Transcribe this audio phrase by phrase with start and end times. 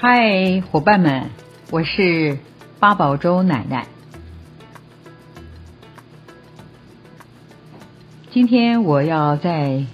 [0.00, 1.28] 嗨，伙伴们，
[1.72, 2.38] 我是
[2.78, 3.88] 八宝粥奶奶。
[8.30, 9.86] 今天我要在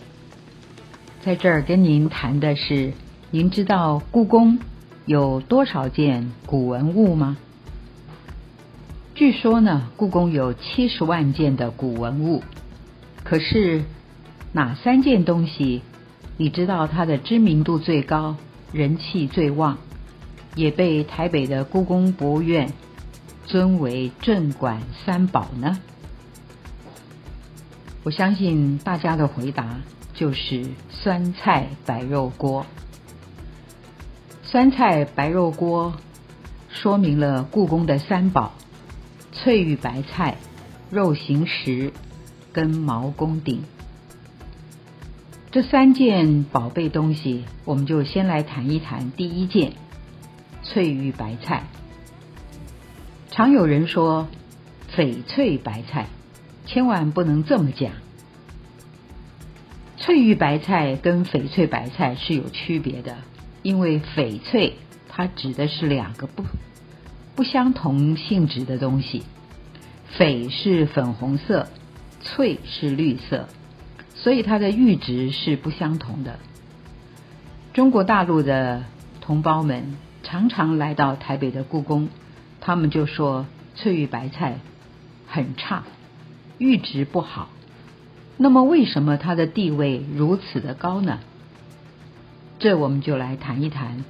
[1.23, 2.93] 在这儿跟您谈的是，
[3.30, 4.59] 您知道故宫
[5.06, 7.38] 有多少件古文物吗？
[9.15, 12.43] 据说呢，故宫有七十万件的古文物。
[13.23, 13.84] 可是
[14.52, 15.80] 哪三件东西，
[16.37, 18.37] 你知道它的知名度最高、
[18.71, 19.79] 人气最旺，
[20.55, 22.73] 也被台北的故宫博物院
[23.45, 25.79] 尊为镇馆三宝呢？
[28.02, 29.80] 我相信大家的回答
[30.15, 32.66] 就是酸菜白肉锅。
[34.43, 35.95] 酸菜白肉锅
[36.68, 38.52] 说明了故宫的三宝：
[39.33, 40.37] 翠玉白菜、
[40.91, 41.93] 肉形石
[42.52, 43.65] 跟毛公鼎。
[45.51, 49.73] 这三件宝贝东西，我们就先来谈一谈第一件
[50.65, 51.62] 翠玉白菜。
[53.30, 54.26] 常有人说
[54.96, 56.09] 翡翠白菜。
[56.66, 57.93] 千万不能这么讲。
[59.98, 63.18] 翠玉白菜跟翡翠白菜是有区别的，
[63.62, 64.78] 因为翡翠
[65.10, 66.43] 它指的是两个不
[67.37, 69.25] 不相同性质的东西，
[70.16, 71.69] 翡是粉红色，
[72.22, 73.47] 翠是绿色，
[74.15, 76.38] 所以它的玉质是不相同的。
[77.75, 78.84] 中国大陆的
[79.21, 79.99] 同胞们
[80.34, 82.09] 常常来到台北的故宫，
[82.60, 83.47] 他们就说
[83.77, 84.59] 翠玉白菜
[85.28, 85.84] 很差。
[86.59, 87.50] 玉质不好，
[88.37, 91.21] 那么为什么它的地位如此的高呢？
[92.59, 94.05] 这我们就来谈一谈，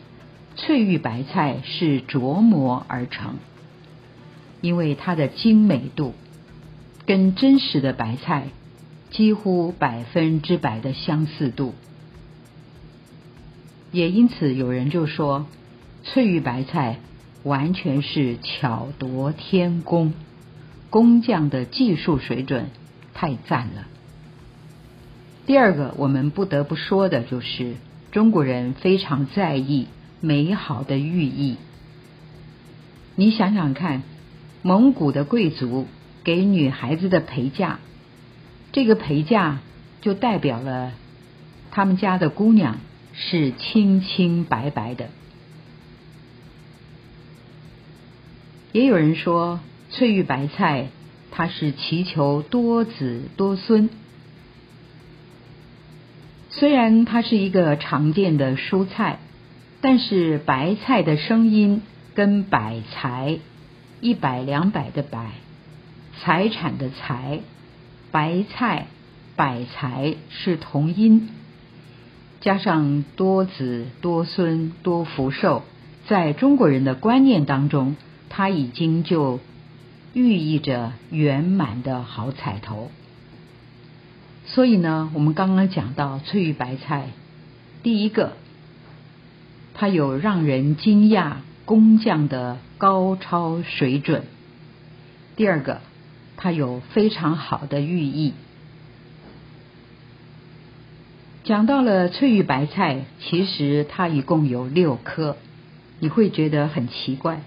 [0.56, 3.34] 翠玉白菜是琢磨而成，
[4.62, 6.14] 因为它的精美度
[7.04, 8.46] 跟真实的白菜
[9.10, 11.74] 几乎百分之百的相似度，
[13.92, 15.44] 也因此有人就说，
[16.04, 16.98] 翠玉白菜
[17.42, 20.12] 完全是巧夺天工。
[20.90, 22.68] 工匠的技术水准
[23.14, 23.88] 太赞了。
[25.46, 27.74] 第二个，我们不得不说的就是
[28.12, 29.88] 中国人非常在意
[30.20, 31.56] 美好的寓意。
[33.16, 34.02] 你想想看，
[34.62, 35.86] 蒙古的贵族
[36.22, 37.78] 给女孩子的陪嫁，
[38.72, 39.58] 这个陪嫁
[40.00, 40.92] 就代表了
[41.70, 42.78] 他们家的姑娘
[43.12, 45.08] 是清清白白的。
[48.74, 49.60] 也有人说。
[49.90, 50.88] 翠玉白菜，
[51.30, 53.90] 它是祈求多子多孙。
[56.50, 59.20] 虽然它是一个常见的蔬菜，
[59.80, 61.82] 但是白菜的声音
[62.14, 63.38] 跟百财
[64.00, 65.30] 一百两百的百
[66.20, 67.38] 财产的财
[68.10, 68.88] 白菜
[69.36, 71.28] 百财是同音，
[72.40, 75.62] 加上多子多孙多福寿，
[76.08, 77.94] 在中国人的观念当中，
[78.34, 79.38] 它已经就。
[80.16, 82.92] 寓意着圆满的好彩头，
[84.46, 87.08] 所以呢，我们刚刚讲到翠玉白菜，
[87.82, 88.34] 第一个，
[89.74, 94.20] 它有让人惊讶工匠的高超水准；
[95.34, 95.80] 第二个，
[96.36, 98.34] 它有非常好的寓意。
[101.42, 105.36] 讲到了翠玉白菜，其实它一共有六颗，
[105.98, 107.40] 你会觉得很奇怪。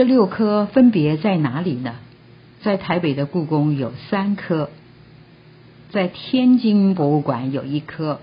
[0.00, 1.96] 这六颗分别在哪里呢？
[2.62, 4.70] 在台北的故宫有三颗，
[5.90, 8.18] 在天津博物馆有一颗，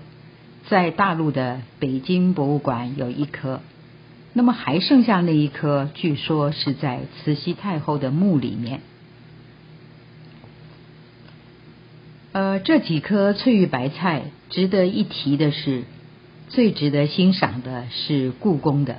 [0.68, 3.60] 在大陆的北京博物馆有一颗。
[4.32, 8.80] 那么还剩下那一颗，据说是在慈禧太后的墓里面。
[12.32, 15.84] 呃，这几颗翠玉白菜值得一提的是，
[16.48, 18.96] 最值得欣赏的是故宫的。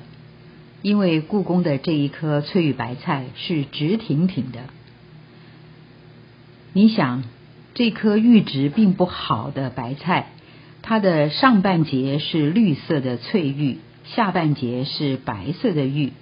[0.81, 4.59] 因为故宫的这一颗翠玉白菜是直挺挺的，
[6.71, 7.23] 你想，
[7.73, 10.27] 这颗玉质并不好的白菜，
[10.81, 16.13] 它的上半截是绿色的翠玉，下半截是白色的玉，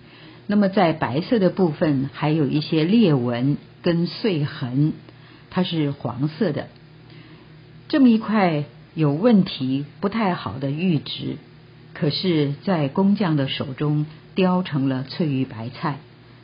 [0.48, 4.94] 那么在白色的部分还有一些裂纹跟碎痕，
[5.52, 6.70] 它是黄色的，
[7.90, 8.64] 这么一块
[8.96, 11.38] 有问题、不太好的玉质，
[11.94, 14.08] 可是，在工匠的手中。
[14.38, 15.98] 雕成了翠玉白菜，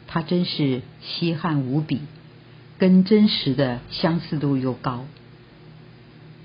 [0.07, 2.01] 它真是稀罕无比，
[2.79, 5.05] 跟真实的相似度又高。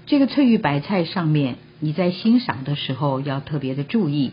[0.05, 4.33] 这个翠玉白菜上面，你在欣赏的时候要特别的注意，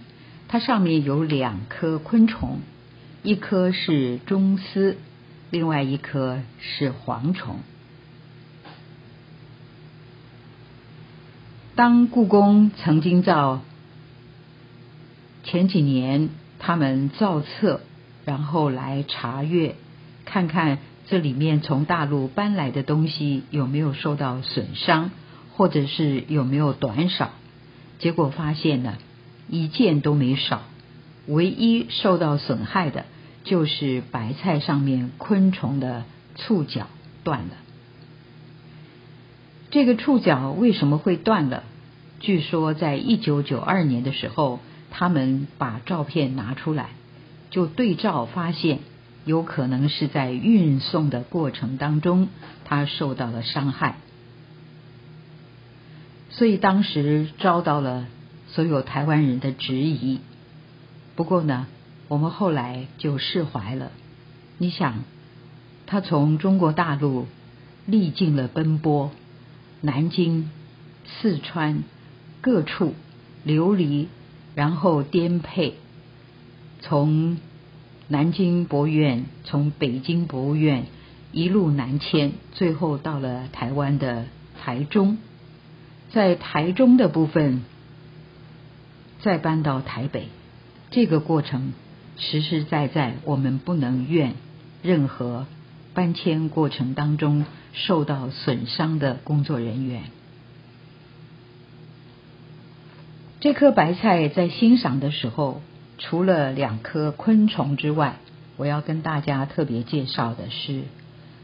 [0.49, 2.59] 它上面有两颗昆虫，
[3.23, 4.97] 一颗是螽斯，
[5.51, 7.59] 另外一颗是蝗虫。
[11.75, 13.61] 当故宫曾经造
[15.45, 16.29] 前几年
[16.65, 17.81] 他们造册，
[18.25, 19.75] 然后来查阅，
[20.25, 25.11] 看看这里面从大陆搬来的东西有没有受到损伤，
[25.53, 27.33] 或者是有没有短少。
[27.99, 28.95] 结果发现呢，
[29.47, 30.63] 一件都没少，
[31.27, 33.05] 唯一受到损害的
[33.43, 36.03] 就是白菜上面昆虫的
[36.35, 36.87] 触角
[37.23, 37.57] 断了。
[39.69, 41.61] 这个触角为什么会断了？
[42.19, 44.59] 据说在一九九二年的时候，
[44.97, 46.91] 他们把照片拿出来，
[47.49, 48.79] 就对照发现，
[49.25, 52.29] 有可能是在运送的过程当中，
[52.63, 53.97] 他受到了伤害。
[56.29, 58.07] 所以当时遭到了
[58.47, 60.21] 所有台湾人的质疑。
[61.17, 61.67] 不过呢，
[62.07, 63.91] 我们后来就释怀了。
[64.57, 65.03] 你想，
[65.87, 67.27] 他从中国大陆
[67.85, 69.11] 历尽了奔波，
[69.81, 70.49] 南京、
[71.05, 71.83] 四川
[72.39, 72.93] 各处
[73.43, 74.07] 流离，
[74.55, 75.75] 然后颠沛，
[76.81, 77.37] 从
[78.07, 80.85] 南京博物院，从北京博物院
[81.31, 84.25] 一路南迁，最后到了台湾的
[84.59, 85.17] 台中。
[86.11, 87.63] 在台中的部分，
[89.21, 90.27] 再搬到台北，
[90.91, 91.73] 这个过程
[92.15, 94.35] 实实在在，我们不能怨
[94.81, 95.45] 任何
[95.93, 100.03] 搬迁过程当中受到损伤的工作人员。
[103.45, 105.61] 这颗白菜在欣赏的时候，
[105.99, 108.15] 除了两颗昆虫之外，
[108.57, 110.85] 我要跟大家特别介绍的是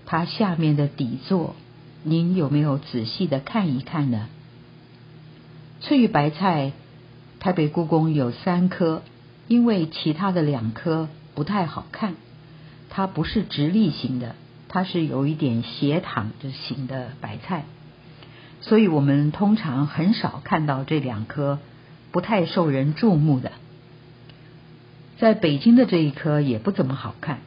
[0.08, 1.56] 它下面的底座，
[2.02, 4.30] 您有没有仔细的看一看呢？
[5.80, 6.72] 翠玉白菜，
[7.40, 9.04] 台北故宫有三颗，
[9.48, 12.16] 因为其他的两颗不太好看，
[12.90, 14.36] 它不是直立型的，
[14.70, 17.66] 它是有一点斜躺着型的白菜，
[18.60, 21.60] 所以我们通常很少看到这两颗
[22.12, 23.52] 不太受人注目的。
[25.18, 27.40] 在北京的这一颗也不怎么好看，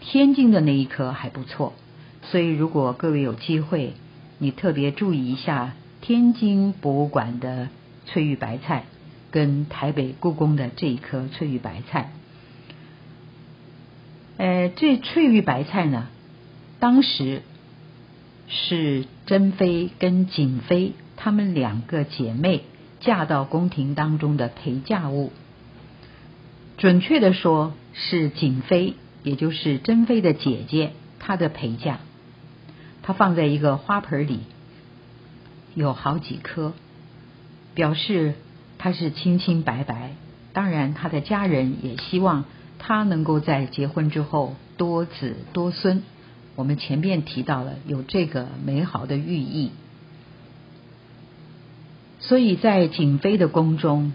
[0.00, 1.74] 天津的那一颗还不错，
[2.22, 3.94] 所以如果各位有机会，
[4.38, 5.74] 你特别注意一下。
[6.02, 7.68] 天津博物馆的
[8.04, 8.84] 翠玉白菜，
[9.32, 12.12] 跟台北故宫的这一颗翠玉白菜，
[14.36, 16.06] 呃，这翠玉白菜呢，
[16.78, 17.42] 当时
[18.46, 22.62] 是珍妃跟瑾妃她们两个姐妹
[23.06, 25.30] 嫁到宫廷当中的陪嫁物。
[26.76, 32.00] 准确的说，是瑾妃，也就是珍妃的姐姐，她的陪嫁，
[33.02, 34.40] 她放在一个花盆里。
[35.74, 36.72] 有好几颗，
[37.74, 38.34] 表示
[38.76, 40.12] 她是清清白白。
[40.52, 42.44] 当然，她的家人也希望
[42.78, 46.02] 她能够在结婚之后多子多孙。
[46.56, 49.70] 我们前面提到了有这个美好的寓意，
[52.18, 54.12] 所以在景妃的宫中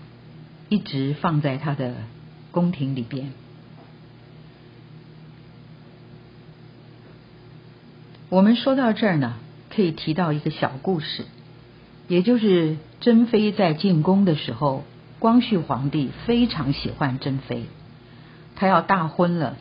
[0.70, 1.96] 一直放在她的
[2.52, 3.32] 宫廷里边。
[8.30, 9.36] 我们说到这儿呢，
[9.70, 11.26] 可以提到一个小故事。
[12.08, 14.84] 也就是珍妃在进宫的时候，
[15.20, 17.64] 光绪皇帝非常喜欢珍妃，
[18.58, 19.56] 他要大婚了，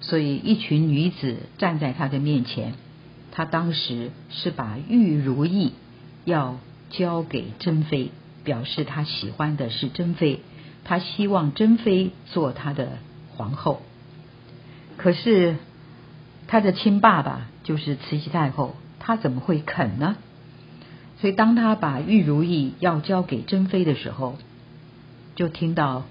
[0.00, 2.74] 所以一群女子站在他的面前，
[3.32, 5.72] 他当时是把玉如意
[6.26, 6.58] 要
[6.90, 8.10] 交给珍妃，
[8.44, 10.40] 表示他喜欢的是珍妃，
[10.84, 12.98] 他希望珍妃做他的
[13.34, 13.82] 皇后。
[14.96, 15.56] 可是
[16.46, 20.16] 他的亲爸爸就是慈禧太后，他怎么会肯呢？
[21.20, 24.36] 所以，当他把玉如意要交给珍妃的时候，
[25.34, 26.04] 就听到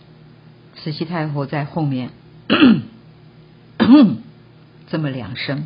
[0.76, 2.10] 慈禧太后在后面
[4.88, 5.66] 这么两声，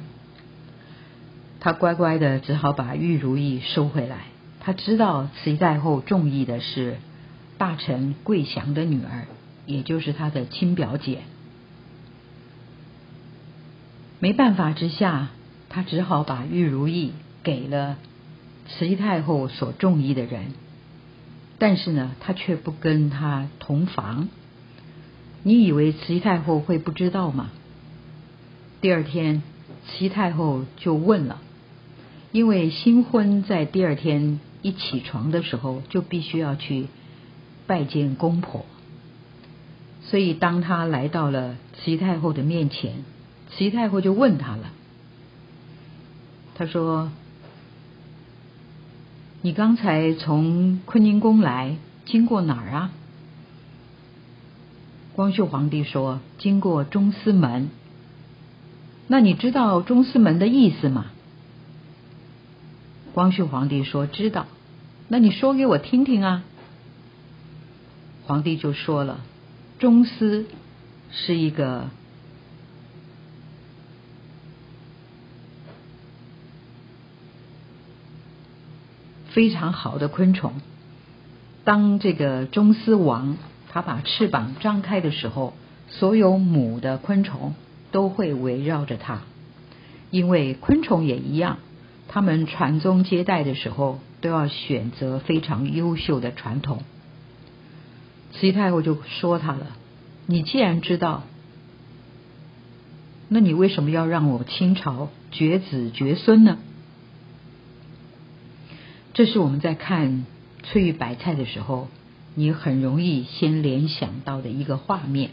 [1.60, 4.29] 他乖乖的只好把玉如意收回来。
[4.60, 6.98] 他知道慈禧太后中意的是
[7.58, 9.28] 大臣桂祥的女儿，
[9.66, 11.20] 也就是他的亲表姐。
[14.20, 15.30] 没办法之下，
[15.70, 17.98] 他只好把玉如意给了。
[18.68, 20.54] 慈禧太后所中意的人，
[21.58, 24.28] 但是呢，他却不跟他同房。
[25.42, 27.50] 你以为慈禧太后会不知道吗？
[28.82, 29.42] 第二天，
[29.88, 31.40] 慈禧太后就问了，
[32.32, 36.88] 因为新婚在第二天一起床的时候就必须要去
[37.68, 38.66] 拜见公婆，
[40.02, 43.04] 所以当他来到了慈太后的面前，
[43.52, 44.72] 慈太后就问他了，
[46.56, 47.12] 他说。
[49.42, 52.92] 你刚才从坤宁宫来，经过哪儿啊？
[55.14, 57.70] 光绪皇帝说：“经过中司门。”
[59.08, 61.06] 那你知道中司门的意思吗？
[63.14, 64.48] 光绪皇帝说：“知道。”
[65.08, 66.44] 那你说给我听听啊。
[68.26, 69.22] 皇帝就说了
[69.80, 70.46] ：“中丝
[71.12, 71.90] 是一个
[79.32, 80.54] 非常好的昆虫。
[81.64, 83.38] 当这个中丝王
[83.72, 85.54] 它把翅膀张开的时候，
[85.88, 87.56] 所有母的昆虫
[87.92, 89.22] 都会围绕着它，
[90.12, 91.58] 因为昆虫也一样，
[92.10, 96.84] 他们传宗接代的时候都要选择非常优秀的传统。
[98.34, 99.78] 慈禧太后就说他了
[100.28, 101.24] ：“你既然知道，
[103.28, 106.58] 那你为什么要让我清朝绝子绝孙呢？”
[109.14, 110.26] 这是我们在看
[110.64, 111.90] 翠玉白菜的时候，
[112.36, 115.32] 你很容易先联想到的一个画面。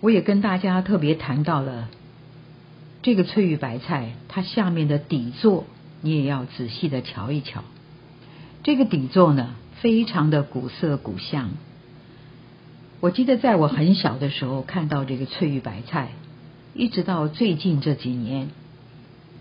[0.00, 1.88] 我也跟大家特别谈到了
[3.04, 5.66] 这个翠玉白菜，它下面的底座，
[6.00, 7.62] 你也要仔细的瞧一瞧。
[8.62, 9.56] 这个底座呢？
[9.82, 11.50] 非常的古色古香。
[13.00, 16.12] 我记得在我很小的时候看到这个翠玉白菜，
[16.72, 18.48] 一直到最近这几年，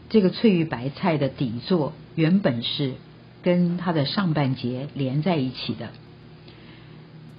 [0.10, 2.96] 这个翠玉白菜的底座原本是
[3.44, 5.92] 跟它的上半截连在一起的。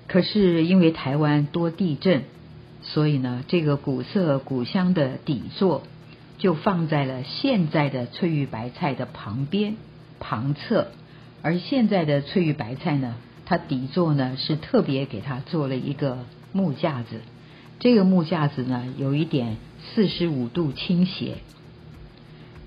[0.07, 2.23] 可是因为台湾多地震，
[2.81, 5.83] 所以呢，这个古色古香的底座
[6.45, 9.77] 就放在了现在的翠玉白菜的旁边
[10.21, 10.89] 旁侧。
[11.41, 13.15] 而现在的翠玉白菜呢，
[13.47, 16.19] 它底座呢是特别给它做了一个
[16.53, 17.23] 木架子，
[17.81, 19.57] 这个木架子呢有一点
[19.95, 21.39] 四十五度倾斜，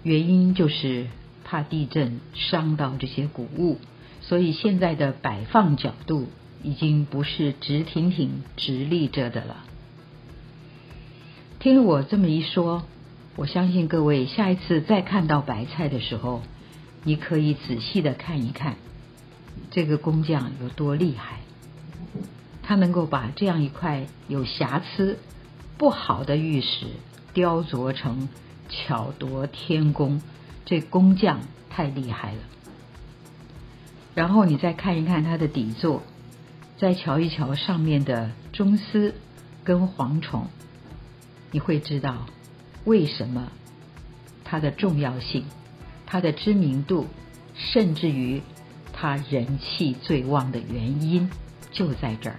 [0.01, 1.05] 原因就是
[1.43, 3.77] 怕地震伤到这些谷物，
[4.21, 6.29] 所以现在的摆放角度
[6.63, 9.57] 已经不是直挺挺直立着的了。
[11.59, 12.83] 听了我这么一说，
[13.37, 16.43] 我相信各位下一次再看到白菜的时候。
[17.03, 18.75] 你可以仔细的看一看，
[19.71, 21.39] 这个工匠有多厉害，
[22.63, 25.17] 他能够把这样一块有瑕疵、
[25.77, 26.87] 不好的玉石
[27.33, 28.27] 雕琢成
[28.67, 30.21] 巧夺天工，
[30.65, 31.39] 这工匠
[31.69, 32.39] 太厉害了。
[34.13, 36.03] 然后你再看一看它的底座，
[36.77, 39.15] 再瞧一瞧上面的中丝
[39.63, 40.47] 跟蝗虫，
[41.51, 42.25] 你会知道
[42.87, 43.51] 为什么
[44.45, 45.45] 它的重要性。
[46.09, 47.05] 它的知名度，
[47.53, 48.41] 甚至于
[48.93, 51.29] 它人气最旺的原因，
[51.69, 52.37] 就在这儿。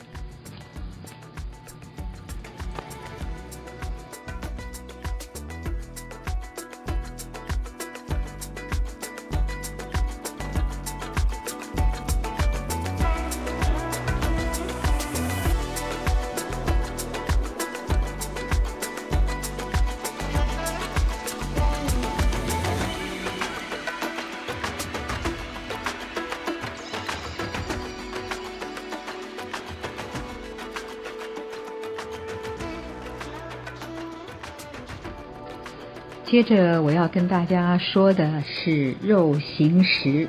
[36.30, 40.28] 接着我要跟大家说的是肉形石。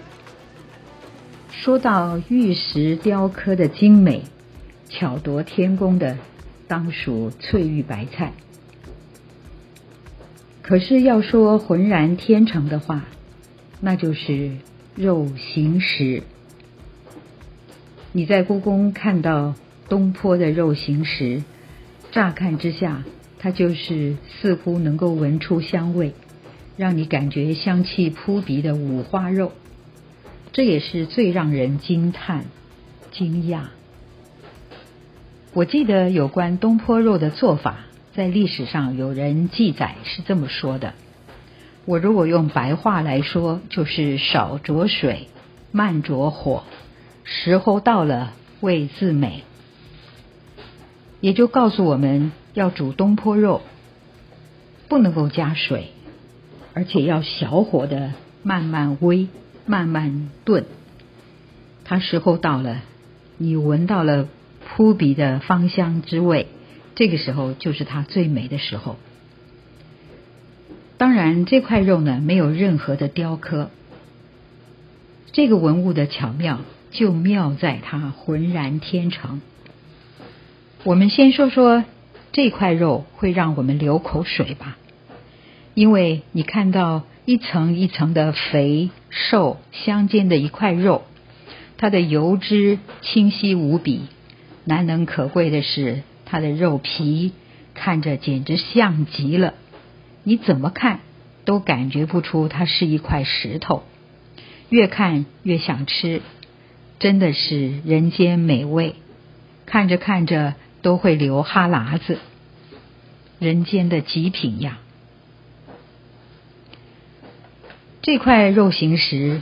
[1.51, 4.23] 说到玉石雕刻的精美、
[4.87, 6.17] 巧夺天工的，
[6.69, 8.31] 当属翠玉白菜。
[10.61, 13.03] 可是要说浑然天成的话，
[13.81, 14.51] 那就是
[14.95, 16.23] 肉形石。
[18.13, 19.53] 你在故宫看到
[19.89, 21.43] 东坡的肉形石，
[22.13, 23.03] 乍看之下。
[23.41, 26.13] 它就是似乎能够闻出香味，
[26.75, 29.53] 让你感觉香气扑鼻的五花肉，
[30.51, 32.47] 这也是最让人惊叹、
[33.11, 33.61] 惊讶。
[35.53, 37.77] 我记得有关东坡肉的做法，
[38.13, 40.93] 在历史上有人记载是这么说的：
[41.85, 45.29] 我如果用白话来说，就是少着水，
[45.71, 46.63] 慢着火，
[47.23, 49.43] 时候到了，味自美。
[51.21, 52.33] 也就告诉我们。
[52.59, 53.61] 要煮东坡肉，
[54.89, 55.91] 不能够加水，
[56.73, 58.11] 而且要小火的
[58.43, 59.29] 慢慢煨、
[59.65, 60.65] 慢慢炖。
[61.85, 62.81] 它时候到了，
[63.37, 64.27] 你闻到了
[64.67, 66.47] 扑鼻的芳香之味，
[66.95, 68.97] 这个时候就是它最美的时候。
[70.97, 73.71] 当然，这块肉呢没有任何的雕刻，
[75.31, 76.59] 这个文物的巧妙
[76.91, 79.39] 就妙在它浑然天成。
[80.83, 81.85] 我们先说说。
[82.31, 84.77] 这块肉会让我们流口水吧？
[85.73, 91.03] 因为你看到一层一层的肥瘦相间的一块肉，
[91.77, 94.01] 它的油脂清晰无比，
[94.65, 97.31] 难能可贵的是它的肉皮
[97.73, 99.53] 看着简直像极了，
[100.23, 100.99] 你怎么看
[101.45, 103.83] 都感觉不出它是一块石头，
[104.69, 106.21] 越看越想吃，
[106.99, 108.95] 真的是人间美味。
[109.65, 112.19] 看着看着都会流哈喇子，
[113.39, 114.79] 人间的极品呀！
[118.01, 119.41] 这块肉形石，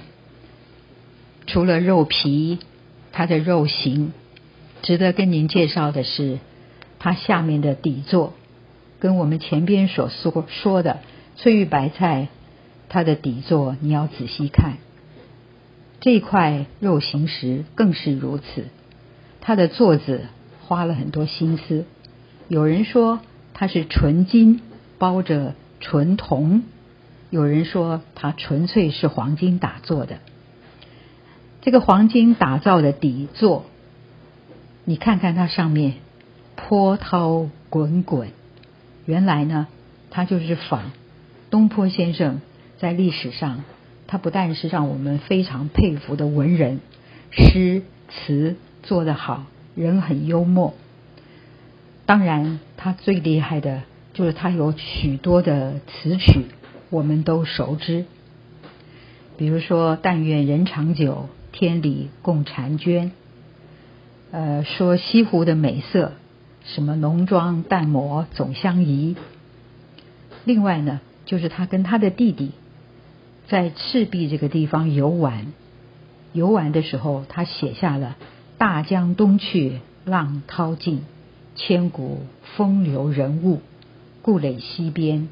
[1.46, 2.60] 除了肉皮，
[3.12, 4.14] 它的肉形，
[4.82, 6.40] 值得跟您介绍的是，
[7.00, 8.34] 它下面的底座，
[9.00, 11.00] 跟我们前边所说说的
[11.36, 12.28] 翠玉白菜，
[12.90, 14.78] 它的底座你要仔细看。
[16.02, 18.66] 这块肉形石更是如此，
[19.40, 20.26] 它的座子
[20.68, 21.86] 花了很多心思。
[22.50, 23.22] 有人说
[23.54, 24.62] 它是纯金
[25.00, 26.64] 包着纯铜。
[27.30, 30.20] 有人说它纯粹是黄金打做的，
[31.62, 33.66] 这个黄金打造的底座，
[34.86, 35.96] 你看看它上面
[36.56, 38.30] 波涛滚滚。
[39.06, 39.68] 原来呢，
[40.10, 40.92] 它就是仿
[41.50, 42.40] 东坡先生
[42.78, 43.64] 在历史上，
[44.08, 46.80] 他不但是让我们非常佩服的文人，
[47.32, 49.46] 诗词做得好，
[49.78, 50.74] 人很幽默。
[52.06, 56.48] 当然，他最厉害的就是他有许多的词曲。
[56.90, 58.06] 我们都熟知，
[59.38, 63.12] 比如说“但愿人长久，天理共婵娟”。
[64.32, 66.14] 呃，说西湖的美色，
[66.64, 69.18] 什么浓妆淡抹总相宜。
[70.46, 72.52] 另外呢，就是他跟他的弟弟
[73.50, 75.48] 在赤壁这个地方游玩，
[76.32, 78.16] 游玩的时候，他写下了
[78.58, 81.04] “大江东去，浪淘尽，
[81.56, 82.22] 千古
[82.56, 83.62] 风流人物，
[84.22, 85.30] 故垒西边。”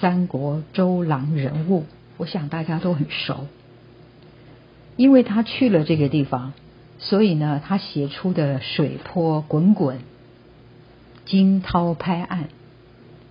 [0.00, 1.84] 三国周郎人物，
[2.16, 3.46] 我想大家都很熟，
[4.96, 6.52] 因为他去了这个地方，
[6.98, 9.98] 所以呢，他写出的水波滚滚，
[11.26, 12.48] 惊涛拍岸。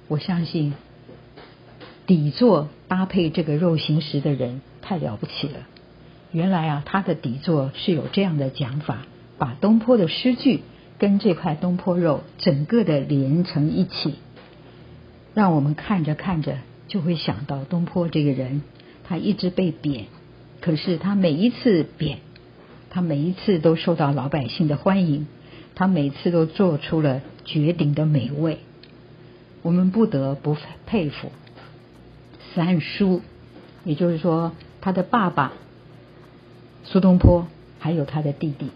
[0.08, 0.74] 我相信
[2.06, 5.60] 底座搭配这个肉形石的人太了不起了。
[6.32, 9.00] 原来啊，他的底座是有这样的讲法，
[9.38, 10.62] 把东坡的诗句
[11.00, 14.16] 跟这块东坡肉整个的连成一起。
[15.34, 18.62] 让我们看着看着就会想到东坡这个人，
[19.04, 20.06] 他一直被贬，
[20.62, 22.20] 可是他每一次贬，
[22.92, 25.28] 他每一次都受到老百姓的欢迎，
[25.74, 28.60] 他每次都做出了绝顶的美味，
[29.64, 31.32] 我们不得不佩服
[32.54, 33.22] 三叔，
[33.84, 35.54] 也就是说他的爸爸
[36.84, 37.48] 苏东坡，
[37.80, 38.72] 还有他的弟弟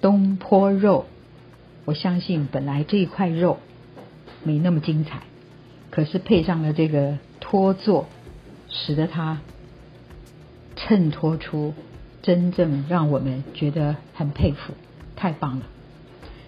[0.00, 1.06] 东坡肉。
[1.86, 3.58] 我相信本来这一块肉
[4.42, 5.22] 没那么精彩，
[5.90, 8.06] 可是配上了这个托座，
[8.70, 9.40] 使得它
[10.76, 11.74] 衬托出
[12.22, 14.72] 真正让我们觉得很佩服，
[15.14, 15.66] 太棒了！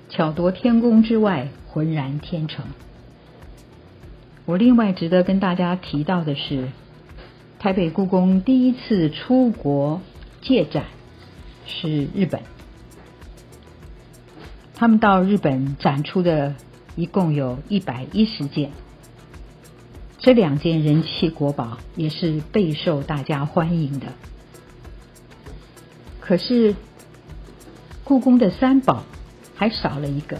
[0.08, 2.64] 巧夺天工之外，浑然天成。
[4.46, 6.68] 我另外值得跟大家提到的是，
[7.66, 10.00] 台北故宫第一次出国
[10.40, 10.84] 借展
[11.66, 12.42] 是日本。
[14.76, 16.54] 他们到日本展出的
[16.94, 18.70] 一共有一百一十件，
[20.20, 24.12] 这两件人气国宝也是备受大家欢迎的。
[26.20, 26.76] 可是
[28.04, 29.02] 故宫的三宝
[29.56, 30.38] 还少了一个，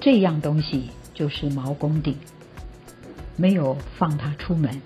[0.00, 2.18] 这样东西就是毛公鼎，
[3.38, 4.82] 没有放它出门，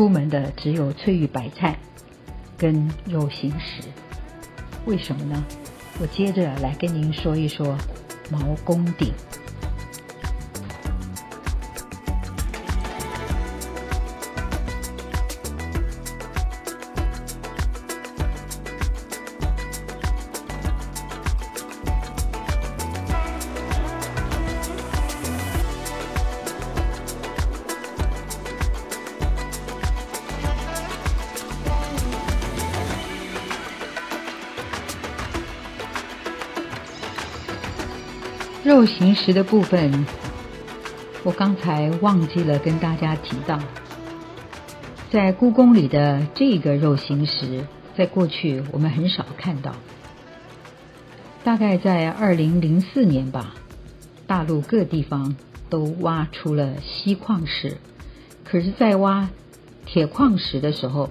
[0.00, 1.78] 出门的只有翠玉白菜
[2.56, 3.82] 跟肉形石，
[4.86, 5.44] 为什么呢？
[6.00, 7.76] 我接着来跟您说一说
[8.30, 9.12] 毛公鼎。
[38.70, 40.06] 肉形石的部分，
[41.24, 43.58] 我刚才忘记了跟大家提到，
[45.10, 49.74] 在故宫里的这个肉形石，在过去我们很少看到。
[51.42, 53.56] 大概在二零零四年吧，
[54.28, 55.34] 大陆各地方
[55.68, 57.76] 都挖出了锡矿石，
[58.44, 59.30] 可是，在挖
[59.84, 61.10] 铁矿石的时候，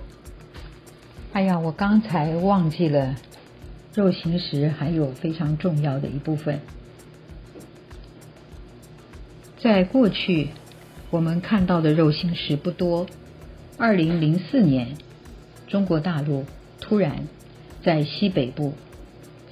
[1.34, 3.15] 哎呀，我刚才忘记了，
[3.93, 6.62] 肉形石还有非常重要的一部分。
[9.62, 10.48] 在过去，
[11.10, 13.08] 我们看到的肉形石不多。
[13.78, 14.95] 二零零四年，
[15.67, 16.45] 中国大陆
[16.80, 17.28] 突然
[17.84, 18.74] 在西北部，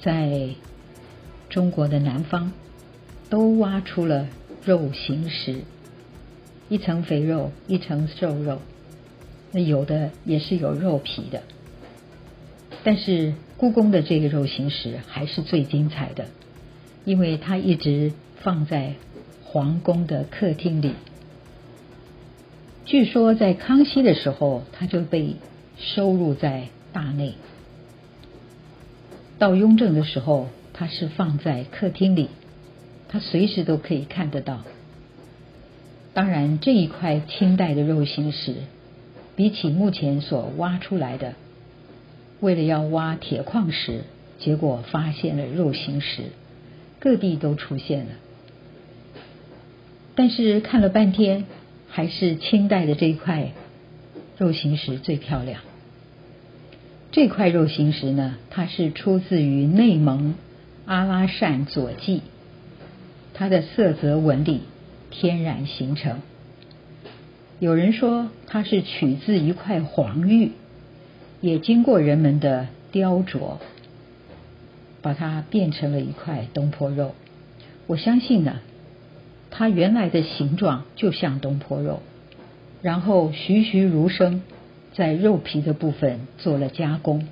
[0.00, 0.48] 在
[1.50, 2.52] 中国的南方，
[3.28, 4.28] 都挖出了
[4.64, 5.60] 肉形石，
[6.70, 8.62] 一层肥肉，一层瘦肉，
[9.52, 11.42] 那有的也是有肉皮的。
[12.82, 16.28] 但是故宫的这个肉形石还是最精彩的，
[17.04, 18.94] 因为它一直放在
[19.50, 20.92] 皇宫的客厅里。
[22.84, 25.36] 据说在康熙的时候，它就被
[25.78, 27.32] 收入在大内；
[29.38, 32.28] 到雍正的时候，它是放在客厅里，
[33.08, 34.64] 他随时都可以看得到。
[36.12, 38.54] 当然，这一块清代的肉形石，
[39.34, 41.32] 比起目前所挖出来的，
[42.40, 44.02] 为了要挖铁矿石，
[44.38, 46.24] 结果发现了肉形石，
[47.00, 48.10] 各地都出现了。
[50.18, 51.44] 但是看了半天，
[51.88, 53.52] 还是清代的这一块
[54.36, 55.60] 肉形石最漂亮。
[57.12, 60.34] 这块肉形石呢，它是出自于内蒙
[60.86, 62.22] 阿拉善左记，
[63.32, 64.62] 它的色泽纹理。
[65.10, 66.18] 天然形成。
[67.60, 70.50] 有人说它是取自一块黄玉，
[71.40, 73.58] 也经过人们的雕琢，
[75.00, 77.14] 把它变成了一块东坡肉。
[77.86, 78.56] 我相信呢，
[79.50, 82.00] 它原来的形状就像东坡肉，
[82.82, 84.42] 然后栩栩如生，
[84.94, 87.26] 在肉皮的部分做了加工。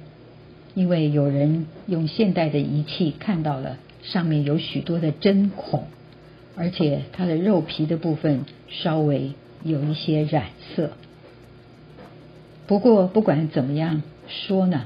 [0.75, 5.85] 因为有人用现代的仪器看到了上面有许多的针孔。
[6.59, 10.93] 而且它的肉皮的部分稍微有一些染色，
[12.67, 14.85] 不过不管怎么样说呢，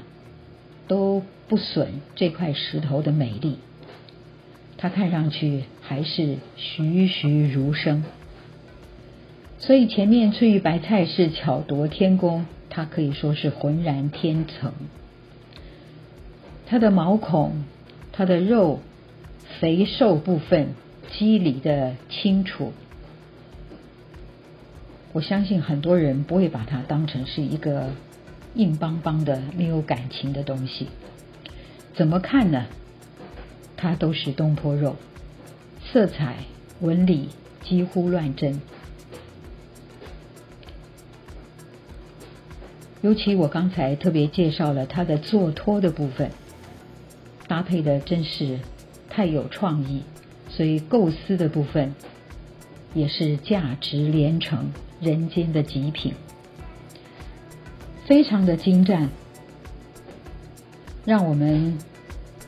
[0.89, 3.55] 都不损这块石头的美丽。
[4.77, 8.05] 它看上去还是栩栩如生，
[9.57, 14.71] 所以前面翠玉白菜是巧夺天工，它可以说是浑然天成。
[16.65, 17.65] 它的毛孔、
[18.13, 18.79] 它的肉
[19.59, 20.69] 肥瘦部分。
[21.11, 22.71] 肌理的清楚，
[25.11, 27.89] 我相信很多人不会把它当成是一个
[28.55, 30.87] 硬邦邦的、没有感情的东西。
[31.93, 32.67] 怎么看呢？
[33.75, 34.95] 它都是东坡肉，
[35.91, 36.37] 色彩
[36.79, 37.29] 纹理
[37.63, 38.61] 几乎乱真。
[43.01, 46.31] 尤其我刚才特别介绍了它的坐托的部分，
[47.47, 48.59] 搭配的真是
[49.09, 50.03] 太有创意。
[50.49, 51.95] 所以构思的部分
[52.93, 56.13] 也是价值连城、人间的极品，
[58.05, 59.09] 非常的精湛，
[61.05, 61.77] 让我们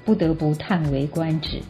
[0.03, 1.62] 不得不叹为观止。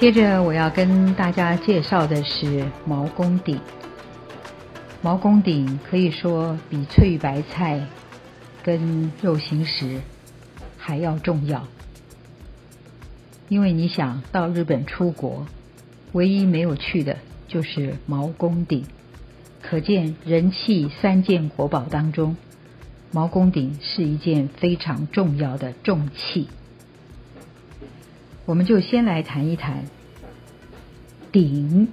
[0.00, 3.60] 接着我要跟大家介绍的是毛公鼎。
[5.02, 7.86] 毛公鼎可以说比翠玉白菜
[8.62, 10.00] 跟肉形石
[10.78, 11.68] 还要重要，
[13.50, 15.46] 因为你想到日本出国，
[16.12, 18.86] 唯一没有去的就是毛公鼎，
[19.60, 22.38] 可见人气三件国宝当中，
[23.12, 26.48] 毛公鼎是一件非常重要的重器。
[28.50, 29.84] 我们就先来谈一谈，
[31.30, 31.86] 鼎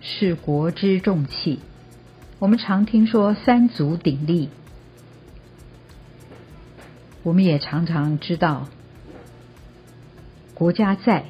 [0.00, 1.58] 是国之重器。
[2.38, 4.48] 我们常听说三足鼎立，
[7.24, 8.68] 我们也常常知道，
[10.54, 11.24] 国家在，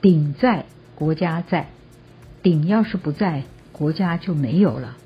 [0.00, 1.66] 鼎在，国家在。
[2.44, 4.96] 鼎要是不在，国家就没有了。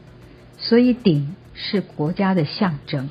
[0.59, 3.09] 所以鼎是国家的象征。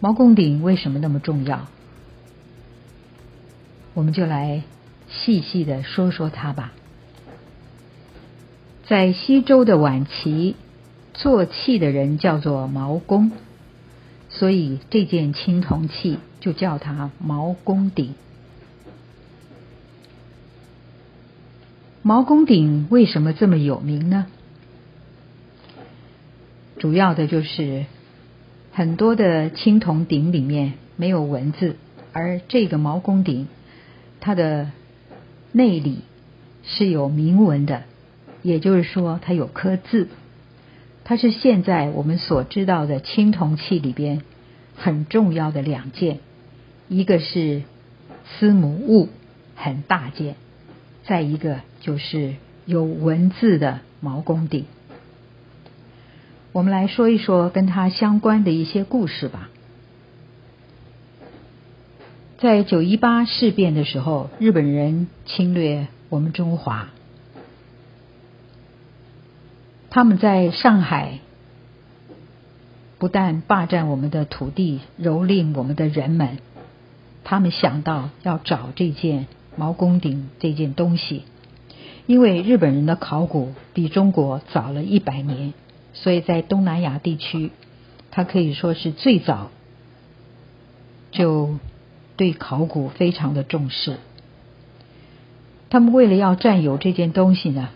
[0.00, 1.68] 毛公鼎为什么那么重要？
[3.96, 4.62] 我们就来
[5.08, 6.74] 细细的说说它吧。
[8.86, 10.54] 在西周的晚期，
[11.14, 13.32] 做器的人叫做毛公，
[14.28, 18.12] 所以这件青铜器就叫它毛公鼎。
[22.02, 24.26] 毛公鼎为什么这么有名呢？
[26.78, 27.86] 主要的就是
[28.72, 31.76] 很多的青铜鼎里面没有文字，
[32.12, 33.48] 而这个毛公鼎。
[34.26, 34.72] 它的
[35.52, 36.00] 内里
[36.64, 37.84] 是有铭文的，
[38.42, 40.08] 也就是说，它有刻字。
[41.04, 44.22] 它是现在我们所知道的青铜器里边
[44.74, 46.18] 很重要的两件，
[46.88, 47.62] 一个是
[48.24, 49.08] 司母戊，
[49.54, 50.34] 很大件；
[51.04, 52.34] 再一个就是
[52.64, 54.64] 有文字的毛公鼎。
[56.50, 59.50] 我们来说一说跟它相关的一些故事吧。
[62.38, 66.90] 在九一八事变的时候，日本人侵略我们中华，
[69.88, 71.20] 他们在上海
[72.98, 76.36] 不但霸占我们的土地，蹂躏我们的人们，
[77.24, 81.22] 他们想到要找这件毛公鼎这件东西，
[82.04, 85.54] 因为日本人的考古比中国早了一百年，
[85.94, 87.50] 所以在东南亚地区，
[88.10, 89.50] 它可以说是最早
[91.10, 91.58] 就。
[92.16, 93.98] 对考古非常的重视，
[95.68, 97.68] 他们为了要占有这件东西呢，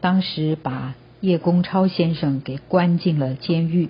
[0.00, 3.88] 当时把叶公超先生给关进了监狱。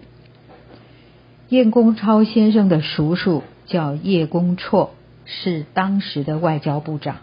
[1.49, 4.91] 叶公超先生的叔叔叫叶公绰，
[5.25, 7.17] 是当时的外交部长，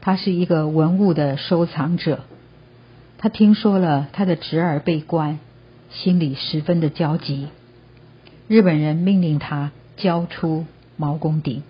[0.00, 2.20] 他是一个文物的收藏者。
[3.18, 5.38] 他听说了他的侄儿被关，
[5.90, 7.48] 心里十分的焦急。
[8.46, 11.62] 日本人命令他交出毛公鼎。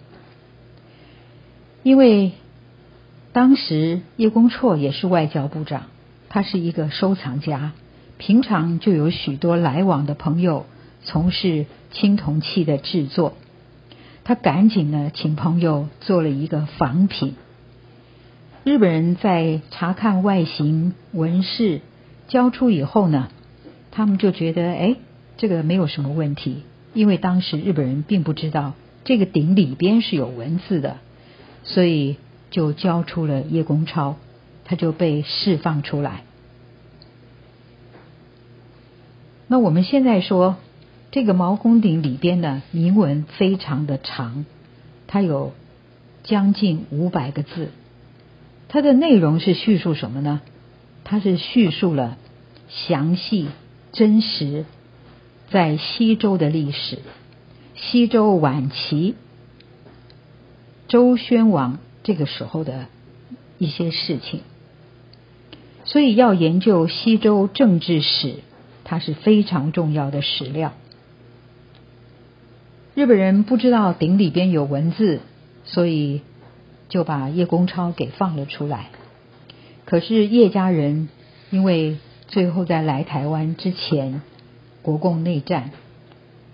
[1.85, 2.33] 因为
[3.33, 5.83] 当时叶公绰也是外交部长，
[6.31, 7.73] 他是一个收藏家，
[8.17, 10.65] 平常就有许多来往的朋友
[11.03, 13.35] 从事青铜器的制作。
[14.25, 17.35] 他赶紧呢，请朋友做了一个仿品。
[18.65, 21.83] 日本人在查看外形纹饰
[22.29, 23.29] 交出以后呢，
[23.91, 24.97] 他们就觉得哎，
[25.37, 26.63] 这个没有什么问题，
[26.95, 28.73] 因为当时日本人并不知道
[29.05, 30.97] 这个鼎里边是有文字的。
[31.65, 32.17] 所以
[32.51, 34.17] 就交出了叶公超，
[34.65, 36.23] 他就被释放出来。
[39.49, 40.57] 那我们现在说，
[41.11, 44.45] 这个毛公鼎里边的铭文非常的长，
[45.07, 45.53] 它有
[46.23, 47.71] 将近五百个字。
[48.69, 50.41] 它的内容是叙述什么呢？
[51.05, 52.17] 它是叙述了
[52.69, 53.49] 详细、
[53.93, 54.65] 真实
[55.51, 56.99] 在西周的历史，
[57.75, 59.15] 西周晚期。
[60.95, 62.87] 周宣王这个时候的
[63.59, 64.43] 一些事情，
[65.85, 68.37] 所以要研究西周政治史，
[68.85, 70.73] 它是非常重要的史料。
[72.95, 75.19] 日本人不知道鼎里边有文字，
[75.65, 76.21] 所以
[76.89, 78.91] 就把叶公超给放了出来。
[79.87, 81.09] 可是叶家人
[81.51, 84.23] 因为最后在来台湾之前，
[84.81, 85.73] 国共内战，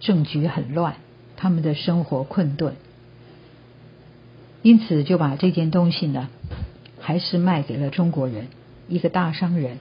[0.00, 0.94] 政局很乱，
[1.37, 2.74] 他们的生活困顿。
[4.62, 6.29] 因此就把这件东西呢，
[6.99, 8.49] 还是卖给了中国人
[8.88, 9.79] 一个大商人。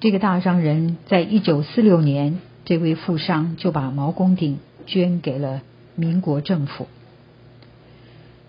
[0.00, 5.62] 这个大商人在一九四六年，这位富商就把毛公鼎捐给了
[5.94, 6.86] 民国政府。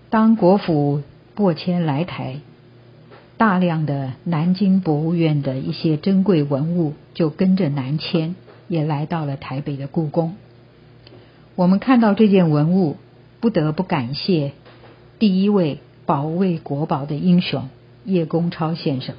[0.10, 1.04] 当国府
[1.36, 2.40] 拨迁来台，
[3.38, 8.36] 大量的南京博物院的一些珍贵文物就跟着南迁，
[8.68, 10.36] 也来到了台北的故宫。
[11.56, 12.98] 我们看到这件文物，
[13.40, 14.54] 不得不感谢。
[15.20, 17.70] 第一位保卫国宝的英雄
[18.06, 19.16] 叶公超先生，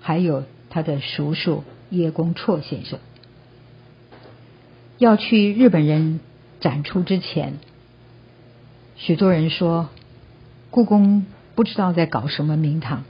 [0.00, 2.98] 还有他的叔叔叶公绰先生，
[4.98, 6.20] 要去日本人
[6.60, 7.54] 展出之前，
[8.96, 9.88] 许多人说
[10.70, 13.04] 故宫不知道在搞什么名堂，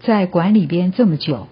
[0.00, 1.48] 在馆里边这么久，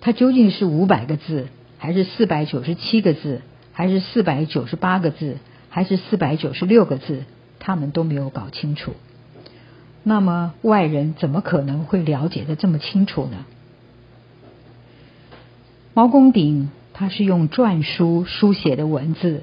[0.00, 3.42] 它究竟是五百个字，还是四百九十七个字，
[3.72, 5.36] 还是四百九十八个字，
[5.68, 7.24] 还是四百九十六个字？
[7.58, 8.92] 他们都没有搞清楚，
[10.02, 13.46] 那么外人怎么可能会了解的这么清楚呢？
[15.94, 19.42] 毛公鼎他是用篆书书写的文字，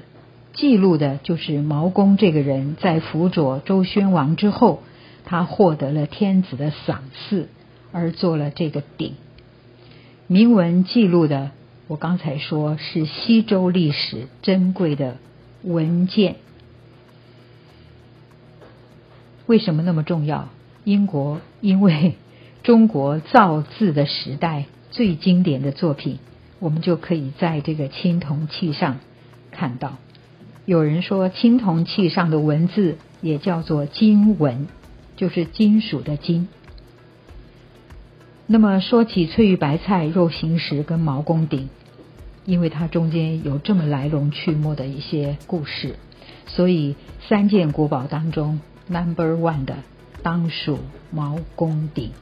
[0.52, 4.82] 记录的就是毛公这个人在辅佐周宣王之后，
[5.24, 7.48] 他获得了天子的赏赐，
[7.92, 9.14] 而做了这个鼎。
[10.26, 11.50] 铭文记录的，
[11.86, 15.16] 我刚才说是西周历史珍贵的
[15.62, 16.36] 文件。
[19.46, 20.48] 为什么那么重要？
[20.84, 22.14] 英国因为
[22.62, 26.18] 中国造字的时代最经典的作品，
[26.60, 29.00] 我们就可以在这个青铜器上
[29.50, 29.98] 看到。
[30.66, 34.66] 有人说，青铜器上的文字也叫做金文，
[35.16, 36.48] 就是金属的金。
[38.46, 41.68] 那么说起翠玉白菜、肉形石跟毛公鼎，
[42.44, 45.96] 因为它中间有这么来龙去脉的一些故事，
[46.46, 46.94] 所以
[47.28, 48.60] 三件国宝当中。
[48.86, 49.76] Number one 的
[50.22, 50.78] 当属
[51.10, 52.12] 毛公鼎。